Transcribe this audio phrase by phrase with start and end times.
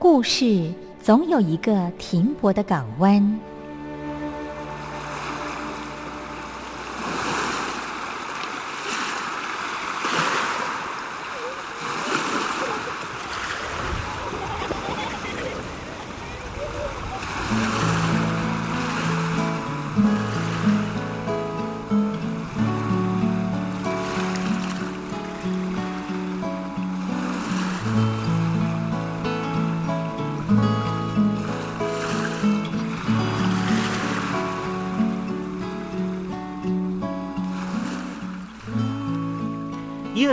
[0.00, 3.40] 故事总有一个停泊的港湾。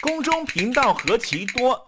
[0.00, 1.87] 宫中频道何其多，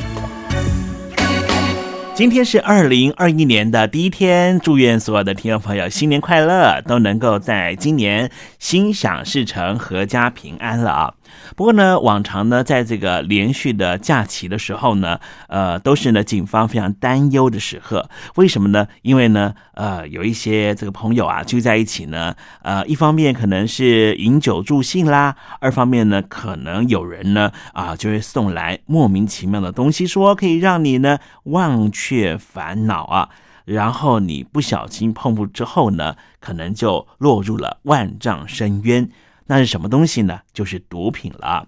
[2.13, 8.29] 今天是二零二一年的第一天，祝愿所有的听众朋友新年快乐，都能够在今年
[8.59, 11.13] 心想事成、阖家平安了啊！
[11.55, 18.09] 不过呢，往常呢，在这个连续的假期的时候呢，呃，都是呢警方非常担忧的时刻。
[18.35, 18.87] 为什么呢？
[19.01, 33.29] 因为呢，呃，有一些这个朋友啊聚在一起呢，呃，一方面可能是饮酒助兴啦，二方面呢，可能有人呢啊就会送来莫名其妙的东西，说可以让你呢忘却烦恼啊，
[33.65, 39.09] 然后你不小心碰触之后呢，可能就落入了万丈深渊。
[39.51, 40.39] 那是什么东西呢？
[40.53, 41.67] 就是毒品了。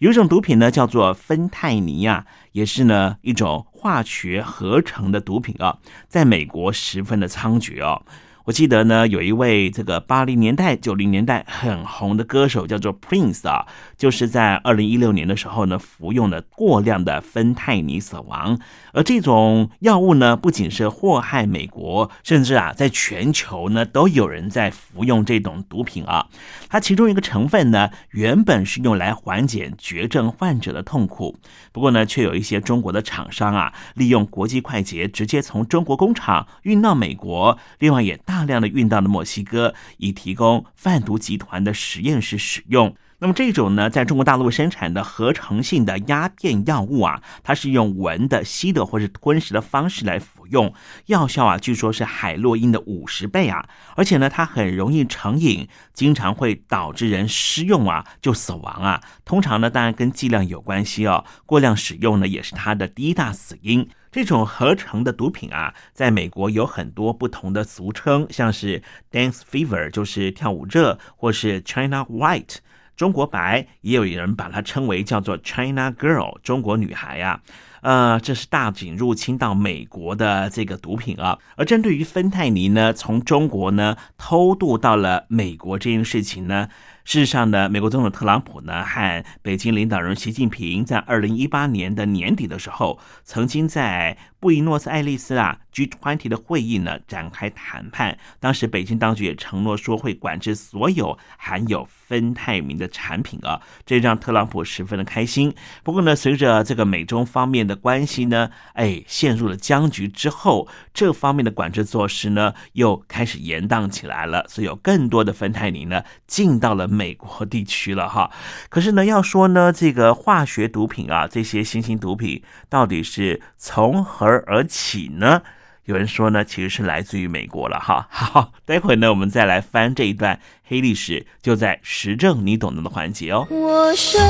[0.00, 5.78] 有一种毒品呢，叫做芬太尼啊，也是呢一种化学合成的毒品啊，
[6.08, 8.02] 在美国十分的猖獗哦。
[8.50, 13.64] 我记得呢，有一位这个八零年代、九零年代很红的歌手叫做 Prince 啊，
[13.96, 18.58] 就是在二零一六年的时候呢，服用了过量的芬太尼死亡。
[18.92, 26.26] 而这种药物呢，不仅是祸害美国，甚至啊，在全球呢都有人在服用这种毒品啊。
[26.68, 31.36] 它其中一个成分呢，原本是用来缓解绝症患者的痛苦，
[31.70, 42.96] 不过呢，却有一些中国的厂商啊，利用国际快捷，直接从中国工厂运到美国，另外也大大量的运到了墨西哥，以提供贩毒集团的实验室使用。
[43.18, 50.72] 那么这种呢，在中国大陆生产的合成性的鸦片药物啊，它是用闻的、吸的或是吞食的方式来服用，
[51.04, 59.02] 药效啊，据说是海洛因的五十倍啊，而且呢，它很容易成瘾，经常会导致人施用啊就死亡啊。
[59.26, 63.86] 通常呢，当然跟剂量有关系哦，过量使用呢也是它的第一大死因。
[64.12, 72.56] 这种合成的毒品啊，在美国有很多不同的俗称，像是 dance fever 就是跳舞热，或是 China White。
[72.96, 77.40] 中国白也有人把它称为叫做 China Girl 中国女孩呀，
[77.80, 81.38] 呃，这是大举入侵到美国的这个毒品啊。
[81.56, 86.68] 而针对于芬太尼呢，从中国呢偷渡到了美国这件事情呢，
[87.04, 95.60] 事实上呢，美国总统特朗普呢和北京领导人习近平在二零一八年的年底的时候，曾经在布宜诺斯艾利斯啊。
[95.72, 105.54] G20 的会议呢展开谈判，当时北京当局也承诺说会管制所有含有芬太尼的产品啊，这让特朗普十分的开心。
[105.84, 118.32] 不过呢，随着这个美中方面的关系呢，哎，陷入了僵局之后，这方面的管制措施呢又开始延宕起来了，所以有更多的芬太尼呢进到了美国地区了哈。
[118.68, 125.42] 可是呢，要说呢，这个化学毒品啊，这些新型毒品到底是从何而而起呢？
[125.86, 128.06] 有人说呢，其实是来自于美国了哈。
[128.12, 130.38] 好，待会呢，我们再来翻这一段
[130.68, 133.44] 黑历史，就在时政你懂得的环节哦。
[133.50, 134.20] 我睡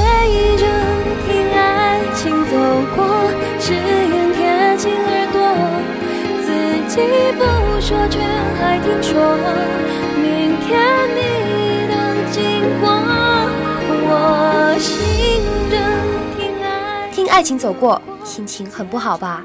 [0.57, 0.65] 着
[1.27, 2.57] 听爱情走
[2.97, 3.31] 过，
[3.61, 5.43] 只愿贴近耳朵，
[6.41, 6.49] 自
[6.89, 7.03] 己
[7.37, 7.45] 不
[7.79, 8.21] 说却
[8.59, 9.21] 还听说，
[10.17, 10.81] 明天
[11.15, 11.21] 你
[11.93, 12.41] 能经
[12.81, 12.89] 过，
[14.09, 14.89] 我醒
[15.69, 15.77] 着
[16.39, 19.45] 听爱听爱情走过，心情很不好吧？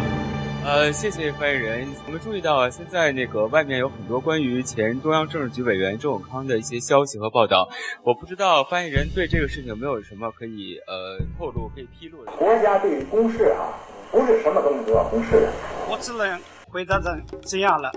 [0.63, 1.87] 呃，谢谢发言人。
[2.05, 7.67] 我们注意到啊，现在那个外面有很多关于前中央政治局委员周永康的一些消息和报道。
[8.03, 12.31] 我不知道发言人对这个事情有没有什么可以呃透露、可以披露的。
[12.33, 13.73] 国家对于公示啊，
[14.11, 15.51] 不是什么东西都要公示的。
[15.89, 16.39] 我只能
[16.69, 17.91] 回答成这样了，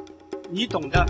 [0.48, 1.04] 你懂的。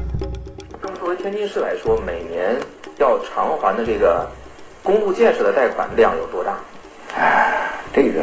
[0.83, 2.57] 那么作为天津市来说，每年
[2.99, 4.29] 要偿还的这个。
[4.83, 6.59] 公路建设的贷款量有多大？
[7.17, 8.23] 哎，这个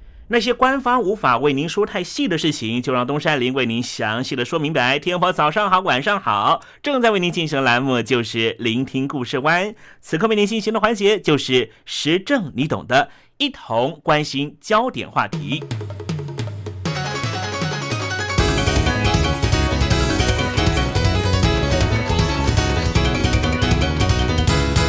[0.33, 4.97] 那些官方无法为您说太细的事情，就让东山林为您详细的说明白。
[4.97, 9.75] 天婆早上好，晚上好，正在为您进行的栏目就是聆听故事湾。
[9.99, 13.09] 此刻为您进行的环节就是时政，你懂的，
[13.39, 15.61] 一同关心焦点话题。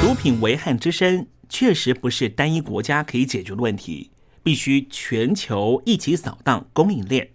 [0.01, 4.13] 毒品危害之深，确实不是单一国家可以解决的问题。
[4.43, 7.29] 必须全球一起扫荡供应链。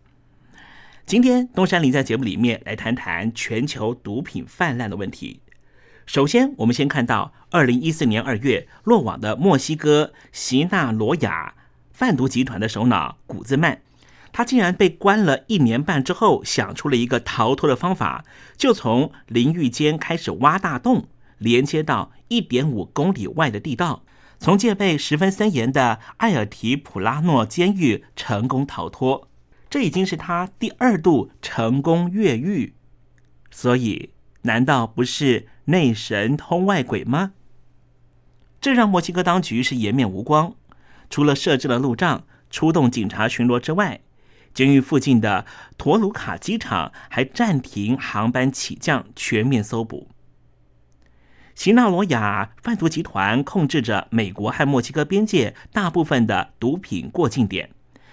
[1.05, 5.39] 今天东山林在节目里面来谈谈全球毒品泛滥的问题。
[6.05, 11.53] 首先，我们先看到二零一四年二月落网的墨西哥席纳罗亚
[11.91, 13.81] 贩毒集团的首脑古兹曼，
[14.31, 18.23] 他竟然被关了一年半之后，想出了一个逃脱的方法，
[18.55, 24.03] 就从淋浴间开始挖大洞，连接到一点五公里外的地道。
[24.39, 29.27] 从戒备十分森严的艾尔提普拉诺监狱成功逃脱，
[29.69, 32.73] 这已经是他第二度成功越狱。
[33.49, 34.11] 所以，
[34.43, 37.33] 难道不是内神通外鬼吗？
[38.61, 40.55] 这让墨西哥当局是颜面无光。
[41.09, 44.01] 除了设置了路障、出动警察巡逻之外，
[44.53, 45.45] 监狱附近的
[45.77, 50.09] 托鲁卡机场还暂停航班起降，全面搜捕。
[51.57, 57.71] 西纳罗亚贩毒集团控制着美国和墨西哥边界大部分的毒品过境点，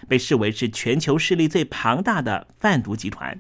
[0.08, 3.38] 被视为是全球势力最庞大的贩毒集团。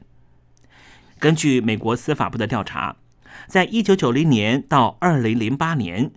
[1.18, 2.96] 根据美国司法部的调查，
[3.48, 6.10] 在一九九零年到二零零八年，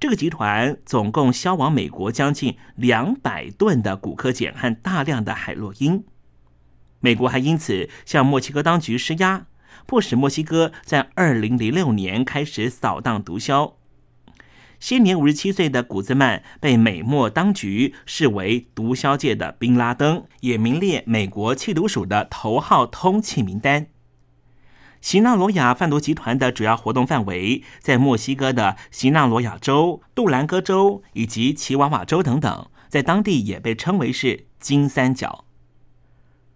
[0.00, 6.02] 这个集团总共销往美国将近两百吨的古柯碱和大量的海洛因。
[7.00, 9.44] 美国还因此向墨西哥当局施压。
[9.86, 13.74] 迫使墨西哥在二零零六年开始扫荡毒枭。
[14.78, 23.86] 现年五十七岁的古兹曼被美墨当局视为毒枭界的宾拉登，也名列美国缉毒署的头号通缉名单。
[25.00, 35.44] 西纳罗亚贩毒集团的主要活动范围在墨西哥的西纳罗亚州、杜兰戈州以及奇瓦瓦州等等，在当地也被称为是金三角。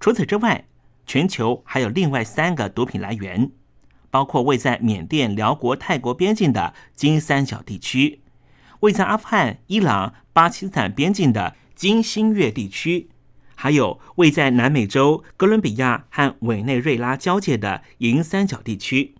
[0.00, 0.66] 除此之外，
[1.10, 3.50] 全球还有另外三个毒品来源，
[4.12, 8.20] 包括位在缅甸、辽国、泰国边境的金三角地区，
[8.78, 13.08] 位在阿富汗、伊朗、巴基斯坦边境的金星月地区，
[13.56, 19.16] 还有位在南美洲哥伦比亚和委内瑞拉交界的银三角地区。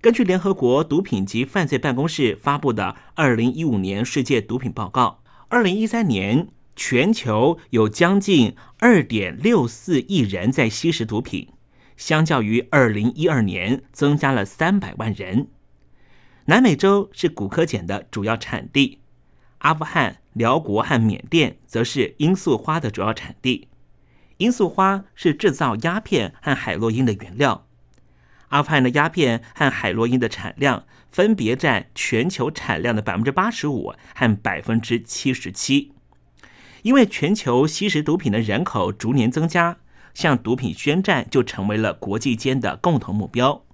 [0.00, 6.46] 根据联合国毒品及犯罪办公室发布的二零一五年世界毒品报告，二零一三年。
[6.76, 11.48] 全球有将近二点六四亿人在吸食毒品，
[11.96, 15.48] 相较于二零一二年增加了三百万人。
[16.46, 18.98] 南美洲是古柯碱的主要产地，
[19.58, 23.68] 阿富汗、辽国和缅甸则是罂粟花的主要产地。
[24.38, 27.66] 罂粟花是制造鸦片和海洛因的原料。
[28.48, 35.93] 阿富汗的鸦片和海洛因的产量分别占全球产量的百分之八十五和百分之七十七。
[36.84, 39.78] 因为全球吸食毒品的人口逐年增加，
[40.12, 43.64] 向毒品宣战就成为了国际间的共同目标。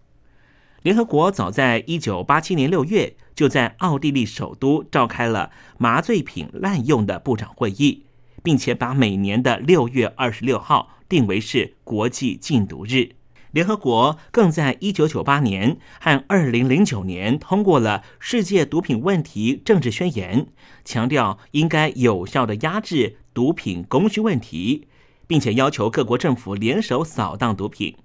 [0.83, 8.05] 联合国早在一九八七年六月就在奥地利首都召开了麻醉品滥用的部长会议，
[8.45, 13.17] 并且把每年的六月二十六号定为是国际禁毒日。
[13.53, 20.43] 联合国更在一九九八年和二零零九年通过了《世界毒品问题政治宣言》，
[20.85, 24.87] 强调应该有效的压制毒品供需问题，
[25.27, 27.97] 并且要求各国政府联手扫荡毒品。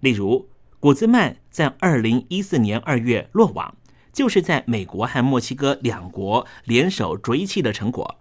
[0.00, 3.74] 例如，古兹曼在二零一四年二月落网，
[4.12, 8.16] 就是在美国和墨西哥两国联手追击的成果。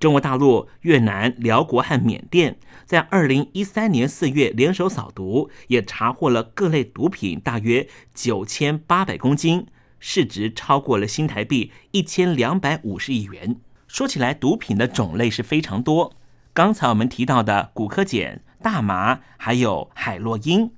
[0.00, 2.58] 中国大陆、越南、辽国和缅甸
[2.92, 9.66] 在二零一三年四月联手扫毒，也查获了各类毒品大约九千八百公斤，
[9.98, 13.56] 市值超过了新台币一千两百五十亿元。
[13.88, 16.12] 说起来，毒品的种类是非常多。
[16.52, 20.70] 刚才我们提到的古柯碱、大麻，还有海洛因，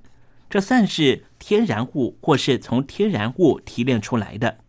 [0.49, 4.59] 这算是天然物或是从天然物提炼出来的。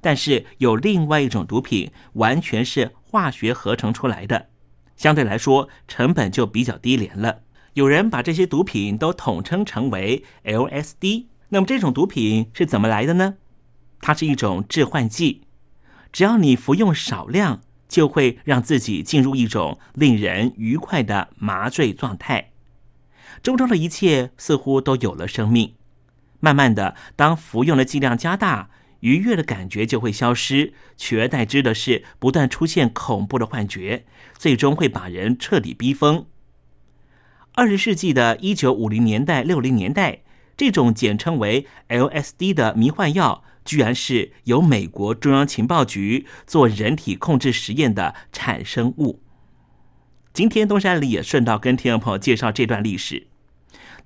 [0.00, 2.92] 但是有另外一种毒品，完全是。
[3.08, 4.48] 化学合成出来的，
[4.96, 7.42] 相对来说成本就比较低廉了。
[7.74, 11.26] 有人把这些毒品都统称成为 LSD。
[11.50, 13.34] 那么这种毒品是怎么来的呢？
[14.00, 15.42] 它是一种致幻剂，
[16.12, 22.50] 只要你服用少量，就会让自己进入一种令人愉快的麻醉状态，
[23.42, 25.74] 周遭的一切似乎都有了生命。
[26.40, 28.70] 慢慢的，当服用的剂量加大。
[29.00, 34.04] 愉悦的感觉就会消失，取而代之的是不断出现恐怖的幻觉，
[34.36, 36.26] 最终会把人彻底逼疯。
[37.52, 40.20] 二十世纪的一九五零年代、六零年代，
[40.56, 49.22] 这种简称为 LSD 的迷幻药，居然是由美国中央情报局做人体控制实验的产生物。
[50.34, 53.28] 今天东山里也顺道跟听众朋友介绍这段历史。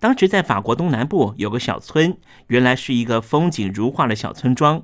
[0.00, 2.16] 当时在法国东南部有个小村，
[2.46, 4.82] 原来是一个风景如画的小村庄。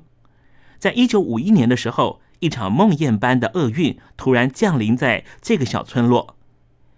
[0.77, 6.37] 在一九五一年的时候，一场梦魇般的厄运突然降临在这个小村落。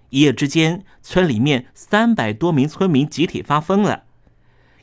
[0.10, 4.04] 一夜之间，村里面三百多名村民集体发疯了。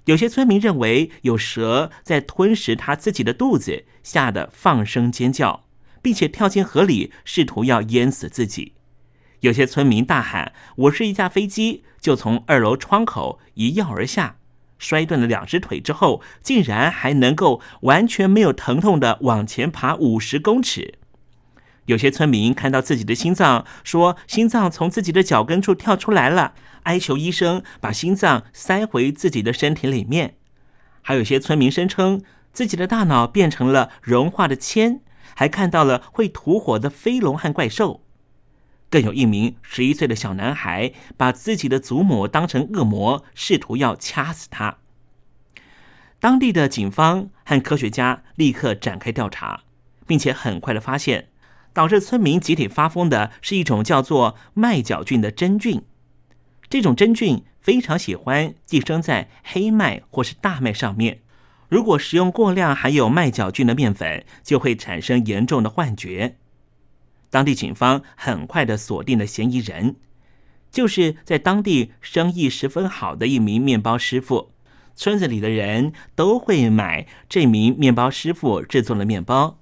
[0.07, 5.65] 有些村民认为有蛇在吞食他自己的肚子，吓得放声尖叫，
[6.01, 8.76] 并且跳进河里，试图要淹死自己。
[9.41, 14.37] 有些村民大喊：“我是一架飞机！”就从二楼窗口一跃而下，
[14.79, 20.95] 摔断了两只腿之后，竟然还能够完全没有疼痛的往前爬五十公尺。
[21.87, 30.37] 有些村民看到自己的心脏，说心脏从自己的脚跟处跳出来了，哀求医生把心脏塞回自己的身体里面。
[31.03, 32.23] 还有些村民声称
[32.53, 35.01] 自己的大脑变成了融化的铅，
[35.35, 38.06] 还看到了会吐火的飞龙和怪兽。
[38.97, 44.79] 更有一名十一岁的小男孩，把自己的祖母当成恶魔，试图要掐死他。
[46.19, 49.65] 当地的警方和科学家立刻展开调查，
[50.07, 51.29] 并且很快的发现，
[51.75, 55.83] 导致村民集体发疯的是一种叫做麦角菌的真菌。
[56.71, 61.21] 这种真菌非常喜欢寄生在黑麦或是大麦上面，
[61.69, 66.39] 如果食用过量含有麦角菌的面粉，就会产生严重的幻觉。
[67.29, 69.97] 当地警方很快的锁定了嫌疑人，
[70.71, 74.53] 就是在当地生意十分好的一名面包师傅。
[74.95, 79.59] 村子里的人都会买这名面包师傅制作的面包。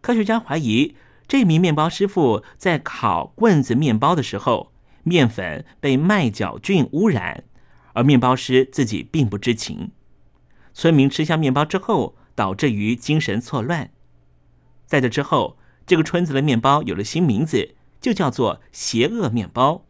[0.00, 0.96] 科学家怀疑，
[1.28, 4.72] 这名面包师傅在烤棍子面包的时候，
[5.04, 7.44] 面粉被麦角菌污染，
[7.92, 9.92] 而面包师自己并不知情。
[10.74, 13.90] 村民吃下面包之后，导致于精神错乱。
[14.86, 15.58] 在这之后。
[15.90, 19.86] 这个村子的面包有了新名字，就叫做“邪恶面包”。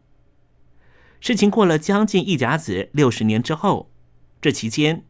[1.21, 3.91] 事情过了将近一甲子六十年之后，
[4.41, 5.05] 这期间，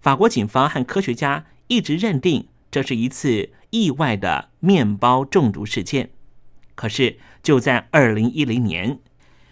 [0.00, 6.10] 法国警方和科学家一直认定这是一次意外的面包中毒事件。
[6.74, 8.98] 可是，就在二零一零年，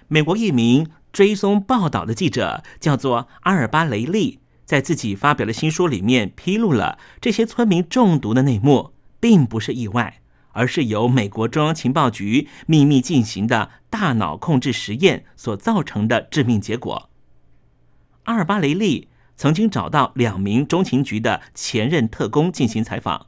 [0.09, 8.91] 美国一名追踪报道的记者叫做阿尔巴雷利，在自己发表的新书里面披露了这些村民中毒的内幕，
[9.21, 10.19] 并不是意外。
[10.53, 17.11] 而是由美国中央情报局秘密进行的大脑控制实验所造成的致命结果。
[18.25, 23.27] 阿尔巴雷利曾经找到两名中情局的前任特工进行采访，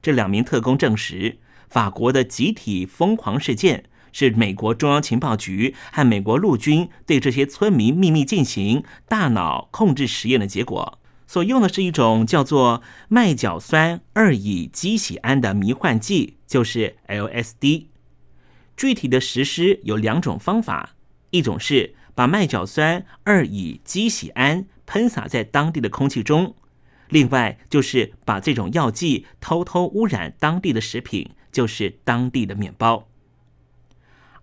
[0.00, 10.98] 这两名特工证实，法国的集体疯狂事件是美国中央情报局和美国陆军对这些村民秘密进行大脑控制实验的结果。
[11.28, 17.88] 所用的是一种叫做麦角酸二乙基酰胺的迷幻剂，就是 LSD。
[18.74, 20.96] 具体的实施有两种方法，
[21.30, 26.54] 一种是把麦角酸二乙基酰胺喷洒在当地的空气中，
[27.10, 33.06] 另外就是把这种药剂偷偷污染当地的食品，就是当地的面包。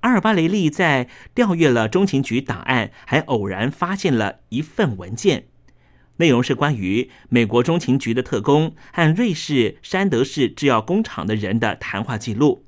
[0.01, 5.47] 阿尔巴雷利在调阅了中情局档案，还偶然发现了一份文件，
[6.17, 12.65] 内容是关于美国中情局的特工和瑞士山德士制药工厂的人的谈话记录，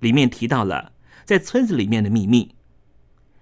[0.00, 0.92] 里面提到了
[1.24, 2.54] 在村子里面的秘密。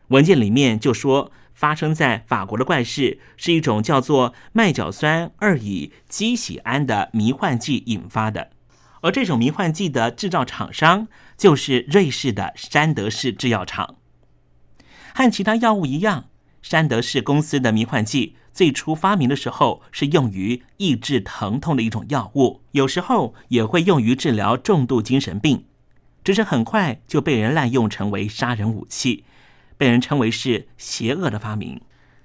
[0.09, 8.51] 文件里面就说，发生在法国的怪事是一种叫做麦角酸二乙基酰胺的迷幻剂引发的。
[9.01, 13.97] 而这种迷幻剂的制造厂商就是瑞士的山德士制药厂。
[15.15, 16.29] 和其他药物一样，
[16.61, 25.67] 山德士公司的迷幻剂最初发明的时候是用于抑制疼痛的一种药物，有时候也会用于治疗重度精神病。
[26.25, 29.25] 只是很快就被人滥用成为杀人武器，
[29.77, 31.83] 被人称为是邪恶的发明。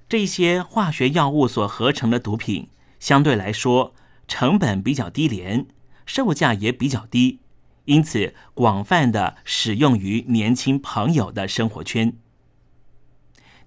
[0.08, 3.94] 这些化学药物所合成的毒品，相对来说
[4.26, 5.66] 成本比较低廉。
[6.06, 7.42] 售价也比较低，
[7.84, 12.14] 因此广泛的使用于年轻朋友的生活圈。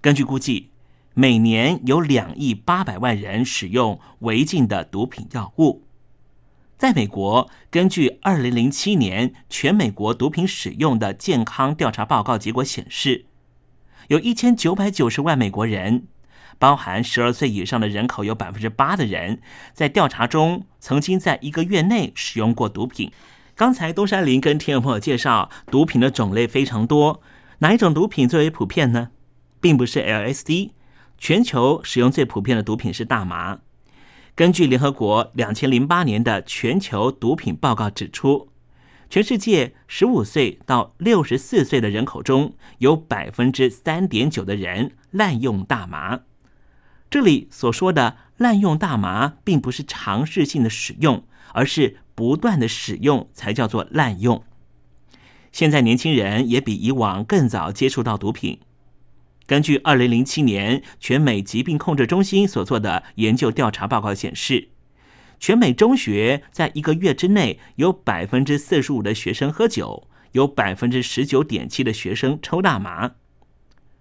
[0.01, 0.71] 根据估计，
[1.17, 5.83] 每年有两亿八百万人使用违禁的毒品药物。
[6.77, 13.25] 在美国，根据二零零七年全美国毒品使用的健康调查报告结果显示，
[14.09, 16.07] 有一千九百九十万美国人。
[16.57, 19.41] 包含十二岁以上的人口有百分之八的人，
[19.73, 23.11] 在调查中曾经在一个月内使用过毒品。
[23.55, 27.21] 刚才东山林跟听友朋友介绍，毒品的种类非常多，
[27.59, 29.11] 哪一种毒品最为普遍呢？
[29.59, 30.71] 并不是 LSD，
[31.17, 33.59] 全球使用最普遍的毒品是大麻。
[34.35, 38.49] 根据联合国两千零八年的全球毒品报告指出，
[39.09, 46.21] 全世界十五岁到六十四岁的人口中有百分之三点九的人滥用大麻。
[47.09, 51.23] 这里所说的滥用大麻，并不是尝试性的使用，
[51.53, 54.43] 而是不断的使用才叫做滥用。
[55.53, 58.59] 现在年轻人也比以往更早接触到毒品。
[59.45, 64.69] 根据二零零七年全美疾病控制中心所做的研究调查报告显示，
[65.39, 73.15] 全美中学在一个月之内有百分之四十五的学生喝酒，有百分之十九点七的学生抽大麻。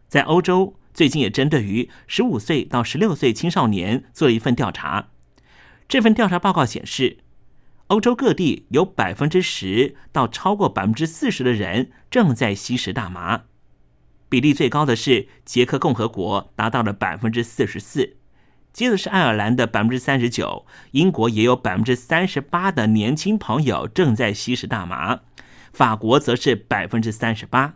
[0.09, 0.77] 在欧洲。
[0.95, 5.09] 最近也针对于十五岁到十六岁青少年做了一份调查。
[5.89, 7.19] 这份调查报告显示，
[7.89, 13.47] 欧洲各地有百分之十到超过百分之四十的人正在吸食大麻，
[14.29, 18.17] 比例最高的是捷克共和国，达到了百分之四十四，
[18.73, 25.21] 接着是爱尔兰的百分之三十九，英国也有百分之三十八的年轻朋友正在吸食大麻，
[25.73, 27.75] 法国则是百分之三十八，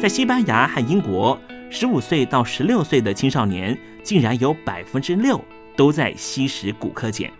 [0.00, 1.40] 在西班牙和英国。
[1.72, 5.40] 十五岁到十六岁的青少年，竟然有百分之六
[5.76, 7.30] 都在吸食骨科碱。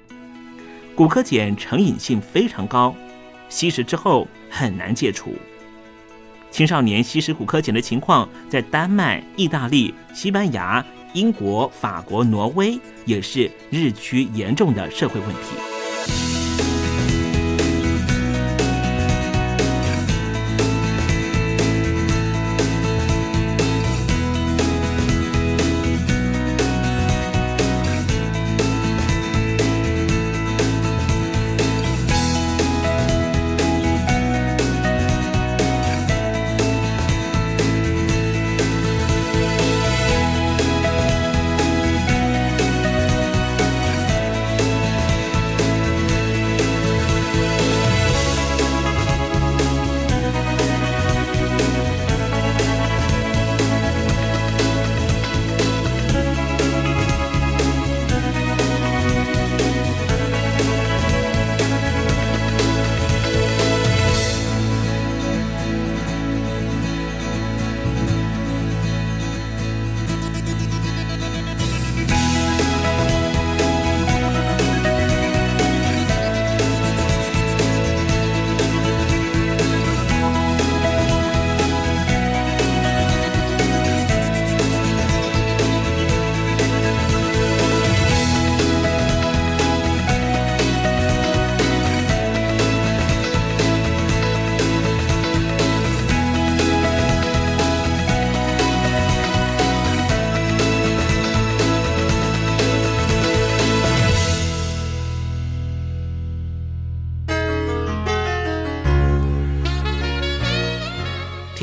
[0.95, 2.95] 骨科碱成瘾性非常高，
[3.49, 5.35] 吸食之后很难戒除。
[6.51, 10.85] 青少年吸食骨科碱的情况，在丹麦、意大利、西班牙、
[11.15, 16.40] 英国、法国、挪威也是日趋严重的社会问题。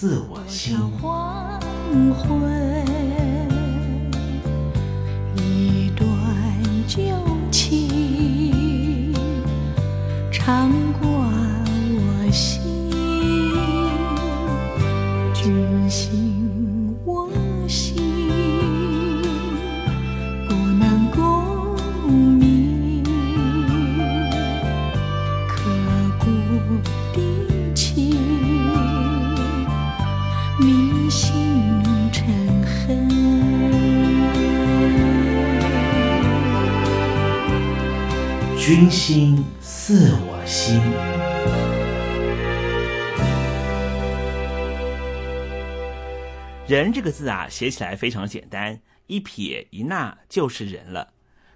[0.00, 0.78] 自我心。
[1.02, 1.60] 黄
[2.14, 2.86] 昏，
[5.34, 6.06] 一段
[6.86, 7.02] 旧
[7.50, 9.12] 情
[10.30, 10.70] 长
[38.58, 40.78] 君心似我心。
[46.66, 51.14] 人这个字啊，写起来非常简单，一撇一捺就是人了。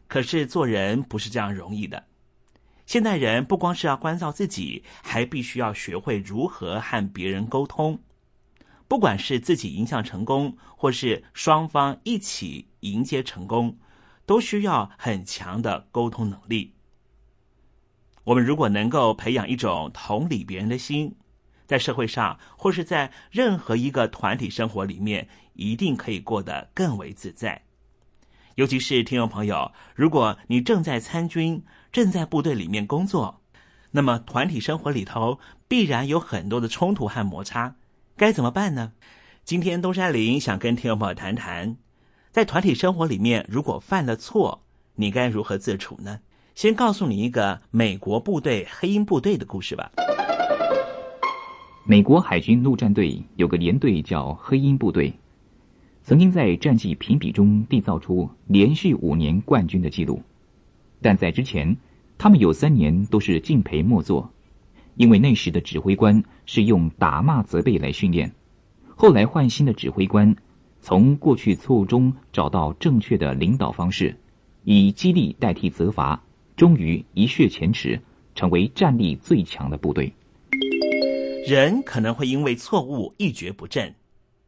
[0.09, 2.03] 可是做人不是这样容易的。
[2.87, 8.01] 现代人不光是要关照自己，还必须要学会如何和别人沟通。
[8.93, 13.79] 不管是自己迎向成功，或是双方一起迎接成功，
[14.27, 16.75] 都需要很强的沟通能力。
[18.25, 21.17] 我们如果能够培养一种同理别人的心，
[21.67, 27.63] 在社会上或是在任何一个团体生活里面，一定可以过得更为自在。
[28.57, 33.41] 尤其是听众朋友，如果你正在参军、正在部队里面工作，
[33.93, 37.77] 那么团体生活里头必然有很多的冲突和摩擦，
[38.17, 38.93] 该怎么办呢？
[39.43, 41.77] 今天东山林想跟听众朋友谈谈，
[42.31, 44.63] 在团体生活里面，如果犯了错，
[44.97, 46.21] 你该如何自处呢？
[46.55, 49.91] 先告诉你一个美国部队黑鹰部队的故事吧。
[51.85, 55.15] 美国海军陆战队有个连队叫黑鹰部队，
[56.05, 60.23] 曾经在战绩评比中缔造出连续五年冠军的记录。
[61.01, 61.77] 但在之前，
[62.19, 64.32] 他们有三年都是敬陪末座，
[64.95, 68.33] 因为那时的指挥官是用打骂责备来训练。
[68.95, 70.37] 后来换新的指挥官，
[70.81, 74.17] 从过去错误中找到正确的领导方式，
[74.65, 76.23] 以激励代替责罚，
[76.57, 78.01] 终于一雪前耻，
[78.35, 80.13] 成为战力最强的部队。
[81.47, 83.93] 人可能会因为错误一蹶不振，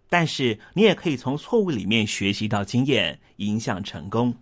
[0.08, 4.34] 但是你也可以从错误里面学习到经验，迎向成功。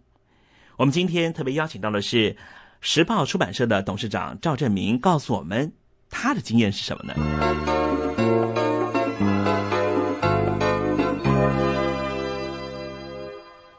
[0.77, 2.37] 我们今天特别邀请到的是
[2.81, 5.73] 时报出版社的董事长赵振明，告诉我们
[6.15, 7.15] 他的经验是什么呢？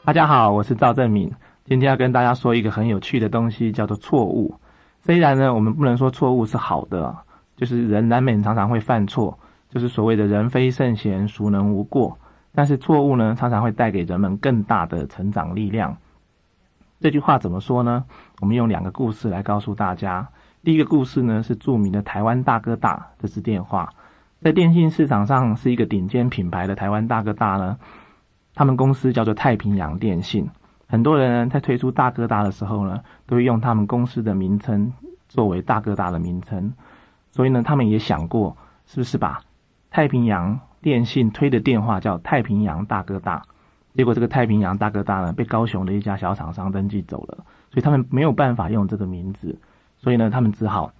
[0.04, 1.32] 大家好，我是赵振明，
[1.64, 4.60] 今天要跟大家说一个很有趣的东西，叫做错误。
[5.04, 7.16] 虽然呢，我们不能说错误是好的。
[7.56, 9.38] 就是人难免常常会犯错，
[9.70, 12.18] 就是所谓的人非圣贤，孰能无过？
[12.52, 15.96] 但是错误呢，常常会带给人们更大的成长力量。
[17.00, 18.06] 这句话怎么说呢？
[18.42, 20.28] 我们用两个故事来告诉大家。
[20.64, 23.94] 第一个故事呢，是著名的台湾大哥大这支电话，
[24.40, 27.78] 在电信市场上是一个顶尖品牌的台湾大哥大呢，
[28.56, 30.50] 他们公司叫做太平洋电信。
[30.88, 34.94] 很多人在推出大哥大的时候呢，都会用他们公司的名称
[35.28, 36.74] 作为大哥大的名称。
[37.32, 38.56] 所以呢，他们也想过，
[38.86, 39.42] 是不是把
[39.92, 43.44] 太平洋电信推的电话叫太平洋大哥大？
[43.96, 49.60] 结果这个太平洋大哥大呢，被高雄的一家小厂商登记走了，所以他们没有办法用这个名字。
[50.04, 50.92] 所以呢，他们只好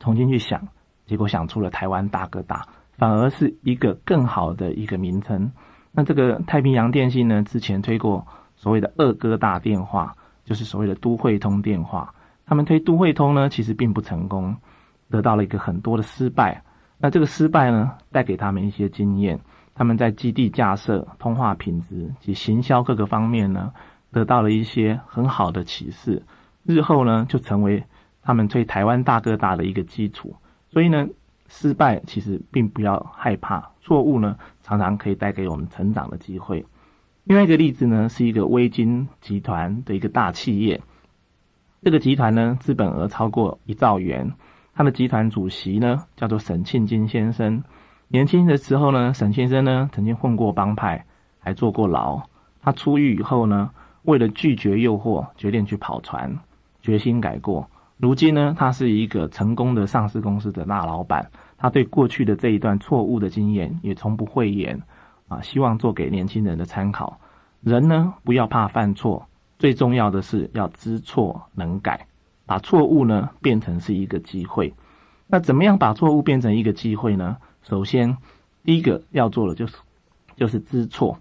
[0.00, 0.68] 重新去想，
[1.06, 2.66] 结果想出了台湾大哥大，
[2.98, 5.52] 反而是一个更好的一个名称。
[5.92, 8.26] 那这个太平洋电信呢，之前推过
[8.56, 12.12] 所谓的二哥大电话，就是所谓的都会通电话。
[12.44, 14.56] 他们推都会通呢，其实并不成功。
[15.10, 16.64] 得到了一个很多的失败，
[16.98, 19.40] 那这个失败呢，带给他们一些经验。
[19.74, 23.72] 他们在基地架设、通话品质及行销各个方面呢，
[24.10, 26.24] 得到了一些很好的启示。
[26.64, 27.84] 日后呢，就成为
[28.24, 30.34] 他们推台湾大哥大的一个基础。
[30.70, 31.06] 所以呢，
[31.46, 36.66] 失败其实并不要害怕，错误呢，常常可以带给我们成长的机会。
[37.22, 40.82] 另外一个例子呢，是一个微金集团的一个大企业，
[41.82, 44.32] 这个集团呢，资本额超过一兆元。
[44.74, 47.62] 他的集团主席呢，叫做沈庆金先生。
[48.08, 51.06] 年轻的时候呢，沈先生呢曾经混过帮派，
[51.38, 52.22] 还坐过牢。
[52.60, 53.70] 他出狱以后呢，
[54.02, 56.40] 为了拒绝诱惑，决定去跑船，
[56.82, 57.70] 决心改过。
[57.96, 61.30] 如今呢，他是一个成功的上市公司的大老板。
[61.56, 64.82] 他对过去的这一段错误的经验也从不讳言，
[65.28, 67.18] 啊，希望做给年轻人的参考。
[67.62, 69.26] 人呢，不要怕犯错，
[69.58, 72.06] 最重要的是要知错能改。
[72.46, 74.74] 把错误呢变成是一个机会，
[75.26, 77.38] 那怎么样把错误变成一个机会呢？
[77.62, 78.18] 首先，
[78.64, 79.76] 第一个要做的就是
[80.36, 81.18] 就是知错，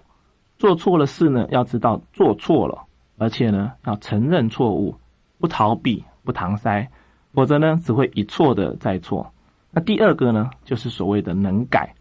[0.57, 2.83] 做错了事呢，要知道做错了，
[3.17, 4.95] 而且呢要承认错误，
[5.39, 6.89] 不逃避，不搪塞，
[7.33, 9.31] 否则呢只会一错的再错。
[9.71, 11.95] 那第二个呢，就是所谓的能改，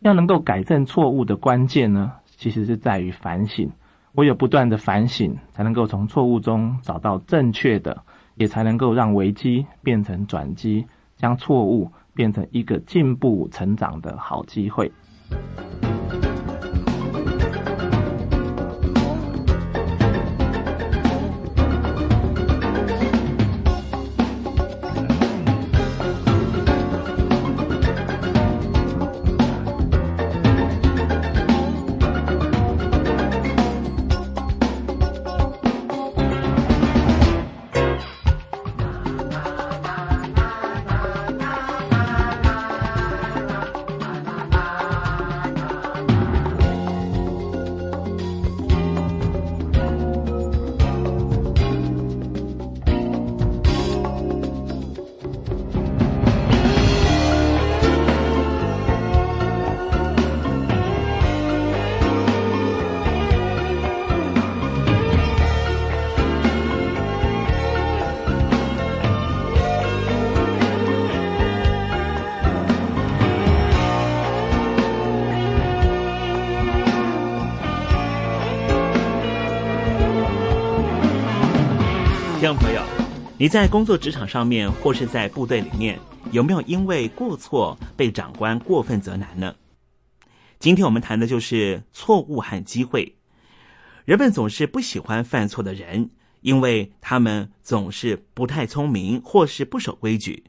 [0.00, 3.70] 要能够改正错误的关键呢，其实是在于反省。
[4.12, 8.02] 唯有不断的反省，才能够从错误中找到正确的。
[8.36, 14.90] 也才能够让危机变成转机，将错误变成一个进步成长的好机会。
[83.50, 85.98] 在工作职场上面，或是在部队里面，
[86.30, 89.56] 有没有因为过错被长官过分责难呢？
[90.60, 93.16] 今天我们谈的就是错误和机会。
[94.04, 96.10] 人们总是不喜欢犯错的人，
[96.42, 100.44] 因为他们总是不太聪明，或是不守规矩。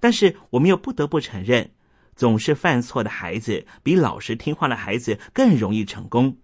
[0.00, 1.72] 但是我们又不得不承认，
[2.14, 6.38] 总是犯错的孩子比老实听话的孩子更容易成功。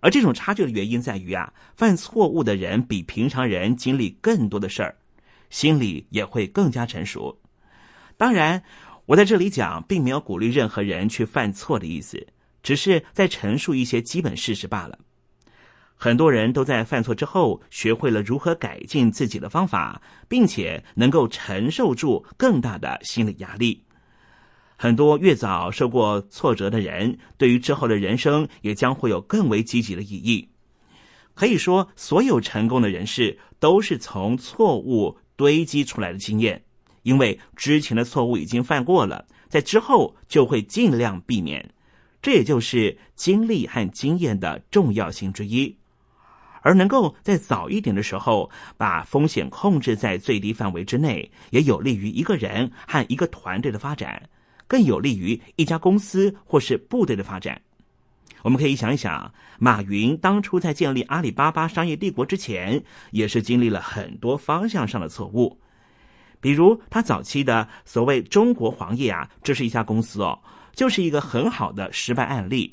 [0.00, 4.96] 而这种差距的原因在于啊，犯错误的人比平常人经历更多的事儿，
[5.52, 7.38] 心里也会更加成熟。
[8.16, 8.64] 当然，
[9.06, 12.26] 我在这里讲，并没有鼓励任何人去犯错的意思，
[12.62, 14.98] 只是在陈述一些基本事实罢了。
[15.94, 23.84] 很多人都在犯错之后，学会了如何改进自己的方法，并且能够承受住更大的心理压力。
[24.76, 30.48] 很多越早受过挫折的人，对于之后的人生也将会有更为积极的意义。
[31.34, 36.62] 可以说，所有成功的人士都是从错误堆积出来的经验，
[37.02, 41.72] 因为之前的错误已经犯过了，在之后就会尽量避免。
[42.20, 45.76] 这也就是经历和经验的重要性之一。
[46.62, 54.22] 而能够在早一点的时候把风险控制在最低范围之内，也有利于一个人和一个团队的发展。
[54.68, 57.60] 更有利于一家公司或是部队的发展。
[58.42, 62.82] 我们可以想一想，马云当初在建立阿里巴巴商业帝国之前，
[63.12, 65.58] 也是经历了很多方向上的错误。
[66.40, 70.38] 比如他早期的所谓中国黄页啊，这是一家公司哦，
[70.74, 72.72] 就是一个很好的失败案例。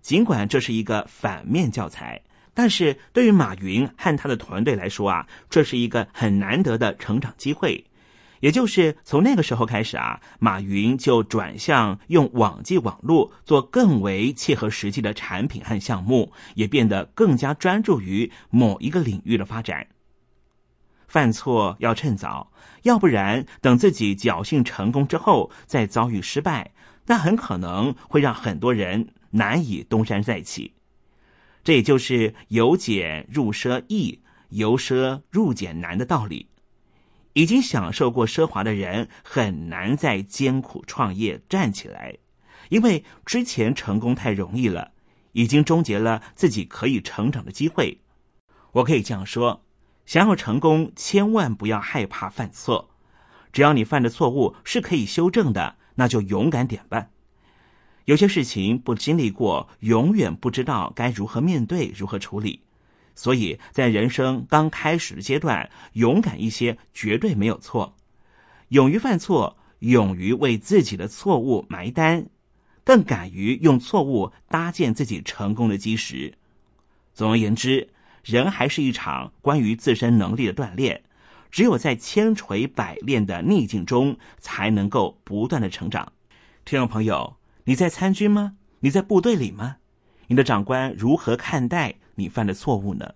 [0.00, 2.22] 尽管这是一个反面教材，
[2.54, 7.84] 但是对于马云和他的团队来说啊，这是一个很难得的成长机会。
[8.40, 19.86] 也就是从那个时候开始啊，马云就转向用网际网络做更为切合实际的产品和项目，也变得更加专注于某一个领域的发展。
[21.08, 26.72] 犯错要趁早，要不然等自己侥幸成功之后再遭遇失败，
[27.06, 30.74] 那很可能会让很多人难以东山再起。
[31.64, 34.20] 这也就是由俭入奢易，
[34.50, 36.46] 由奢入俭难的道理。
[37.34, 42.16] 已经享受过奢华的人很难再艰苦创业站起来，
[42.68, 44.92] 因为之前成功太容易了，
[45.32, 48.00] 已经终结了自己可以成长的机会。
[48.72, 49.64] 我可以这样说：
[50.04, 52.90] 想要成功，千万不要害怕犯错。
[53.52, 57.08] 只要你犯的错误是可以修正的，那就勇敢点吧。
[58.04, 62.62] 有些事情不经历过，永远不知道该如何面对，如何处理。
[63.18, 67.96] 所以在人生刚开始的阶段，勇敢一些绝对没有错。
[68.68, 72.24] 勇于犯错，勇于为自己的错误埋单，
[72.84, 76.32] 更敢于用错误搭建自己成功的基石。
[77.12, 77.88] 总而言之，
[78.22, 81.02] 人还是一场关于自身能力的锻炼。
[81.50, 86.12] 只有在千锤百炼的逆境中，才能够不断的成长。
[86.64, 88.52] 听众朋友，你在参军吗？
[88.78, 89.78] 你在部队里吗？
[90.28, 91.96] 你的长官如何看待？
[92.14, 93.14] 你犯的错误呢？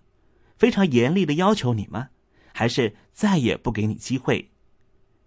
[0.58, 2.08] 非常严厉的要求你吗？
[2.52, 4.50] 还是再也不给你机会？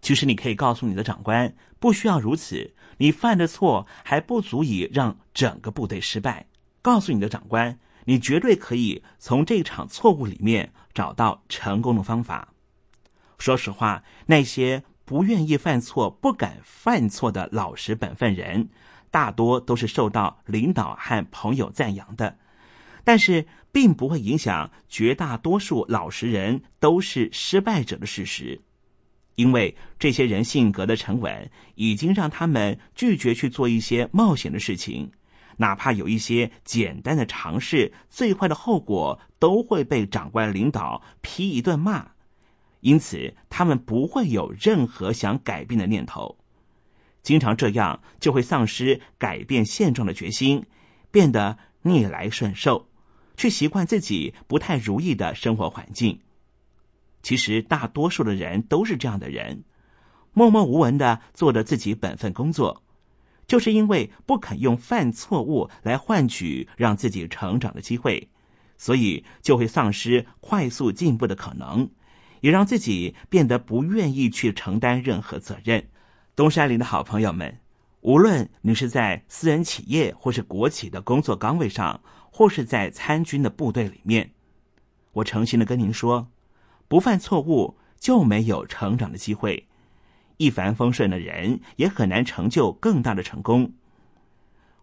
[0.01, 2.73] 其实你可以告诉你的长官，不需要如此。
[2.97, 6.47] 你犯的错还不足以让整个部队失败。
[6.81, 12.53] 告诉你的长官，你绝对可以从这场错误里面找到成功的方法。
[13.37, 18.69] 说实话，那些不愿意犯错、不敢犯错的老实本分人，
[19.15, 22.37] 大多都是受到领导和朋友赞扬的。
[23.05, 28.59] 但是，并不会影响绝大多数老实人都是失败者的事实，
[29.35, 35.09] 因为这些人性格的沉稳，已经让他们拒绝去做一些冒险的事情，
[35.55, 42.05] 哪怕有一些简单的尝试，最坏的后果都会被长官领导批一顿骂，
[42.81, 46.37] 因此他们不会有任何想改变的念头，
[47.25, 50.63] 经常这样就会丧失改变现状的决心，
[51.09, 52.87] 变得逆来顺受。
[53.35, 56.21] 去习惯自己不太如意的生活环境。
[57.23, 59.63] 其实大多数的人都是这样的人，
[60.33, 62.83] 默默无闻的做着自己本分工作，
[63.47, 68.29] 就是因为不肯用犯错误来换取让自己成长的机会，
[68.77, 71.89] 所以就会丧失快速进步的可能，
[72.41, 75.87] 也让自己变得不愿意去承担任何责任。
[76.35, 77.59] 东山林的好朋友们，
[78.01, 82.01] 无论你是在私人企业或是国企的工作岗位上。
[82.29, 84.31] 或是在参军的部队里面，
[85.13, 86.27] 我诚心的跟您说，
[86.89, 89.69] 不犯错误就没有成长的机会。
[90.35, 93.71] 一帆风顺的人也很难成就更大的成功。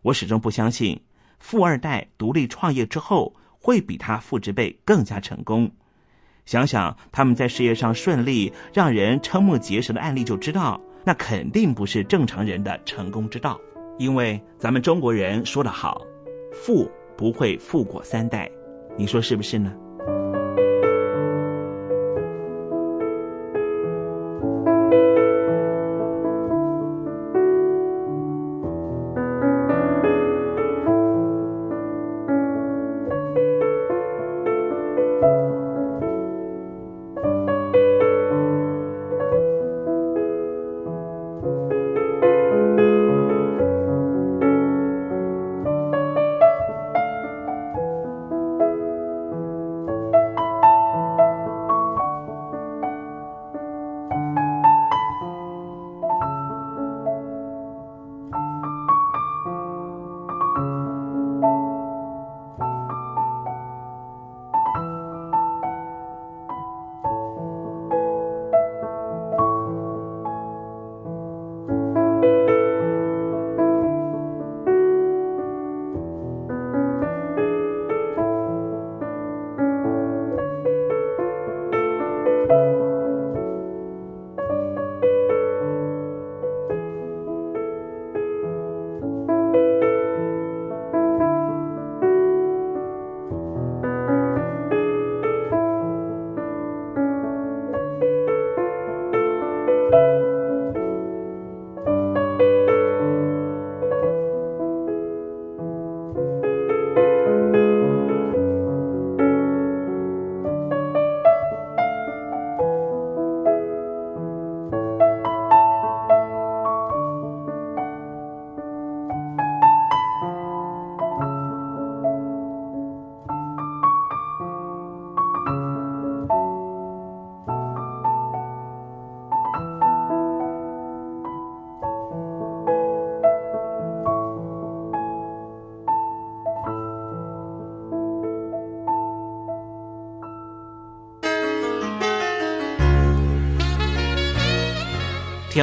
[0.00, 1.02] 我始终不相信
[1.38, 5.70] 富二代独立创业之后会比他父执辈更加成功。
[6.46, 13.60] 想想他们在事业上顺利，让人瞠目结舌的案例，就知道那肯定不是正常人的成功之道。
[13.98, 16.02] 因为咱们中国人说得好
[16.52, 18.50] ，“富不会富过三代”，
[18.96, 19.72] 你说是不是呢？